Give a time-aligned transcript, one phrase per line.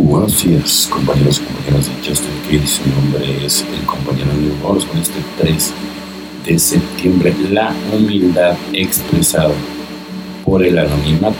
[0.00, 2.80] Buenos días, compañeros y compañeras de Justin Kids.
[2.86, 5.72] Mi nombre es el compañero Luis Moros con este 3
[6.46, 7.34] de septiembre.
[7.50, 9.52] La humildad expresada
[10.44, 11.36] por el anonimato.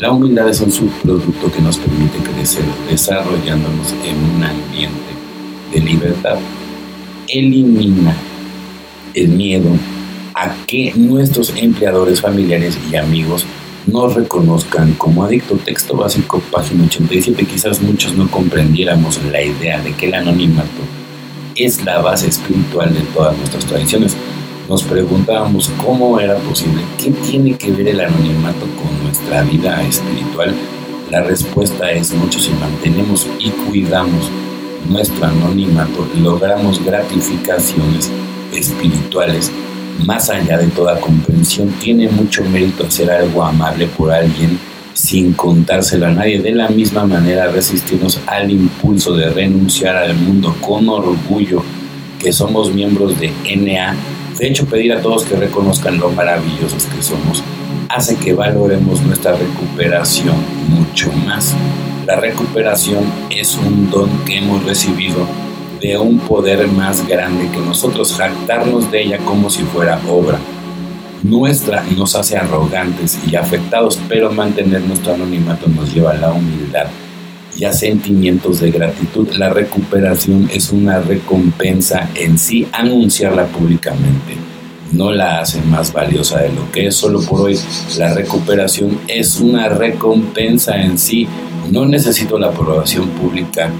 [0.00, 5.12] La humildad es un subproducto que nos permite crecer desarrollándonos en un ambiente
[5.70, 6.38] de libertad.
[7.28, 8.16] Elimina
[9.12, 9.68] el miedo
[10.34, 13.44] a que nuestros empleadores, familiares y amigos
[13.92, 15.56] nos reconozcan como adicto.
[15.56, 17.44] Texto básico, página 87.
[17.46, 20.82] Quizás muchos no comprendiéramos la idea de que el anonimato
[21.56, 24.16] es la base espiritual de todas nuestras tradiciones.
[24.68, 30.54] Nos preguntábamos cómo era posible, qué tiene que ver el anonimato con nuestra vida espiritual.
[31.10, 34.30] La respuesta es mucho si mantenemos y cuidamos
[34.90, 38.10] nuestro anonimato, logramos gratificaciones
[38.52, 39.50] espirituales
[40.04, 44.58] más allá de toda comprensión, tiene mucho mérito hacer algo amable por alguien
[44.94, 46.40] sin contárselo a nadie.
[46.40, 51.62] De la misma manera, resistirnos al impulso de renunciar al mundo con orgullo
[52.18, 53.94] que somos miembros de NA.
[54.38, 57.42] De hecho, pedir a todos que reconozcan lo maravillosos que somos
[57.88, 60.36] hace que valoremos nuestra recuperación
[60.68, 61.54] mucho más.
[62.06, 65.26] La recuperación es un don que hemos recibido
[65.80, 70.38] de un poder más grande que nosotros, jactarnos de ella como si fuera obra
[71.22, 76.86] nuestra nos hace arrogantes y afectados, pero mantener nuestro anonimato nos lleva a la humildad
[77.56, 79.28] y a sentimientos de gratitud.
[79.32, 84.36] La recuperación es una recompensa en sí, anunciarla públicamente
[84.92, 87.58] no la hace más valiosa de lo que es solo por hoy.
[87.98, 91.28] La recuperación es una recompensa en sí.
[91.70, 93.70] No necesito la aprobación pública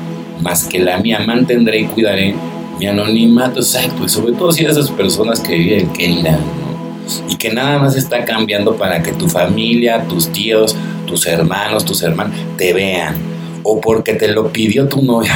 [0.41, 1.20] más que la mía.
[1.27, 2.34] Mantendré y cuidaré
[2.78, 4.05] mi anonimato exacto.
[4.05, 6.41] Y sobre todo si esas personas que viven que irán,
[7.28, 12.03] Y que nada más está cambiando para que tu familia, tus tíos, tus hermanos, tus
[12.03, 13.16] hermanos te vean.
[13.62, 15.34] O porque te lo pidió tu novia.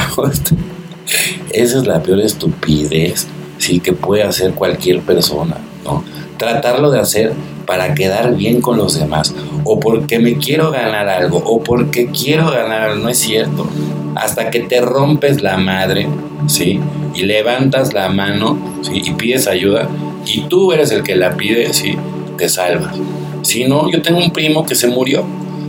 [1.53, 3.27] Esa es la peor estupidez
[3.62, 6.02] sí que puede hacer cualquier persona, ¿no?
[6.36, 7.33] Tratarlo de hacer
[7.64, 9.34] para quedar bien con los demás,
[9.64, 13.67] o porque me quiero ganar algo, o porque quiero ganar, no es cierto
[14.14, 16.08] hasta que te rompes la madre,
[16.46, 16.80] ¿sí?
[17.14, 19.02] Y levantas la mano, ¿sí?
[19.05, 19.89] Y pides ayuda,
[20.27, 21.96] y tú eres el que la pide, ¿sí?
[22.36, 22.95] Te salvas.
[23.42, 25.24] Si no, yo tengo un primo que se murió.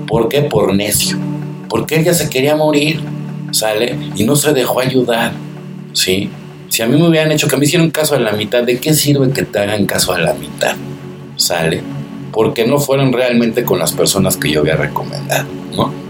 [0.07, 0.41] ¿Por qué?
[0.41, 1.17] Por necio.
[1.69, 3.01] Porque ella se quería morir,
[3.51, 3.97] ¿sale?
[4.15, 5.31] Y no se dejó ayudar,
[5.93, 6.29] ¿sí?
[6.69, 8.93] Si a mí me hubieran hecho que me hicieran caso a la mitad, ¿de qué
[8.93, 10.75] sirve que te hagan caso a la mitad?
[11.35, 11.81] ¿Sale?
[12.31, 15.45] Porque no fueron realmente con las personas que yo había recomendado,
[15.75, 16.02] ¿no?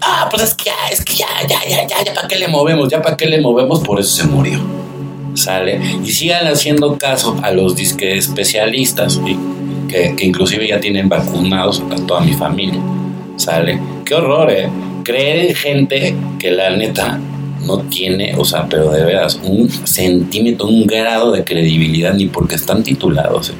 [0.00, 2.48] Ah, pues es que ya, es que ya, ya, ya, ya, ya, ¿para qué le
[2.48, 2.88] movemos?
[2.88, 3.80] Ya, ¿para qué le movemos?
[3.80, 4.58] Por eso se murió.
[5.34, 5.80] ¿Sale?
[6.04, 9.20] Y sigan haciendo caso a los disque especialistas,
[9.88, 12.80] que, que, inclusive ya tienen vacunados a toda mi familia.
[13.36, 13.80] ¿Sale?
[14.04, 14.70] Qué horror, ¿eh?
[15.02, 17.20] Creer en gente que la neta
[17.66, 22.54] no tiene, o sea, pero de veras, un centímetro, un grado de credibilidad, ni porque
[22.54, 23.50] están titulados.
[23.50, 23.54] ¿eh?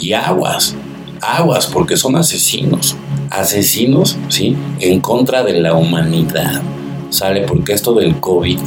[0.00, 0.74] Y aguas,
[1.20, 2.96] aguas, porque son asesinos
[3.30, 4.56] asesinos, ¿sí?
[4.80, 6.62] En contra de la humanidad.
[7.10, 8.58] Sale porque esto del COVID,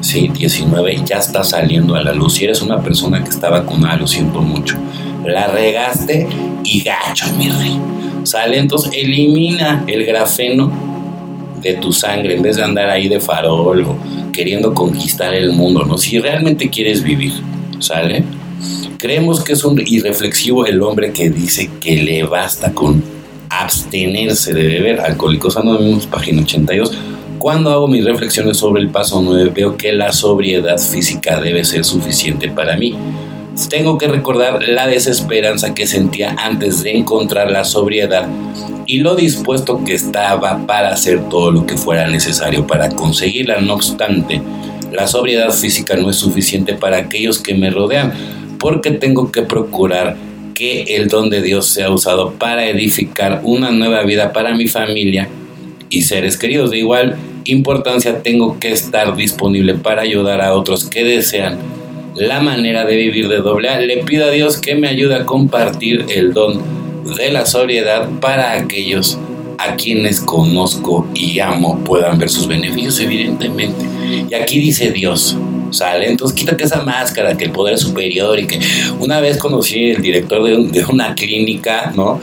[0.00, 0.28] ¿sí?
[0.28, 2.34] 19 ya está saliendo a la luz.
[2.34, 4.76] Si eres una persona que está vacunada, lo siento mucho.
[5.24, 6.26] La regaste
[6.64, 7.78] y gacho, mi rey.
[8.24, 10.70] Sale, entonces elimina el grafeno
[11.60, 13.96] de tu sangre en vez de andar ahí de farol o
[14.32, 15.98] queriendo conquistar el mundo, ¿no?
[15.98, 17.32] Si realmente quieres vivir,
[17.78, 18.24] ¿sale?
[18.98, 23.02] Creemos que es un irreflexivo el hombre que dice que le basta con
[23.50, 25.00] abstenerse de beber.
[25.00, 26.96] Alcohólicos Anónimos, página 82.
[27.38, 31.84] Cuando hago mis reflexiones sobre el paso 9, veo que la sobriedad física debe ser
[31.84, 32.94] suficiente para mí.
[33.68, 38.28] Tengo que recordar la desesperanza que sentía antes de encontrar la sobriedad
[38.86, 43.60] y lo dispuesto que estaba para hacer todo lo que fuera necesario para conseguirla.
[43.60, 44.40] No obstante,
[44.92, 48.12] la sobriedad física no es suficiente para aquellos que me rodean,
[48.58, 50.16] porque tengo que procurar
[50.60, 55.26] que el don de Dios sea usado para edificar una nueva vida para mi familia
[55.88, 56.70] y seres queridos.
[56.70, 61.56] De igual importancia tengo que estar disponible para ayudar a otros que desean
[62.14, 63.80] la manera de vivir de doble A.
[63.80, 66.60] Le pido a Dios que me ayude a compartir el don
[67.16, 69.18] de la sobriedad para aquellos
[69.56, 73.86] a quienes conozco y amo puedan ver sus beneficios, evidentemente.
[74.30, 75.38] Y aquí dice Dios,
[75.70, 76.10] ¿sale?
[76.10, 78.60] Entonces quítate esa máscara, que el poder es superior y que
[78.98, 82.20] una vez conocí el director de, una clínica, ¿no?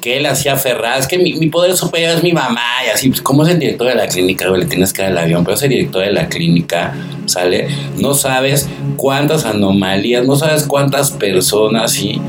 [0.00, 3.44] Que él hacía ferradas, que mi, poder superior es mi mamá y así, pues, ¿cómo
[3.44, 4.48] es el director de la clínica?
[4.48, 6.94] Le tienes que dar el avión, pero ese director de la clínica,
[7.26, 7.68] ¿sale?
[7.98, 12.20] No sabes cuántas anomalías, no sabes cuántas personas, ¿sí?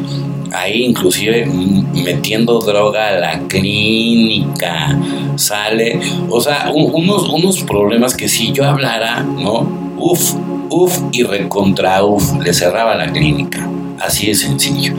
[0.53, 4.97] ahí inclusive metiendo droga a la clínica,
[5.35, 5.99] sale,
[6.29, 9.67] o sea, unos, unos problemas que si yo hablara, ¿no?
[9.97, 10.35] Uf,
[10.69, 13.69] uf y recontra uf, le cerraba la clínica.
[13.99, 14.93] Así de sencillo.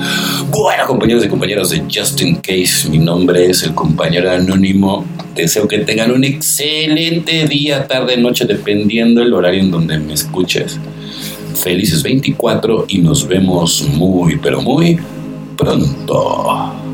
[0.51, 5.05] Bueno, compañeros y compañeras de Just In Case, mi nombre es el compañero anónimo.
[5.35, 10.81] Deseo que tengan un excelente día, tarde, noche, dependiendo el horario en donde me escuches.
[11.55, 14.99] Felices 24 y nos vemos muy, pero muy
[15.57, 16.88] pronto.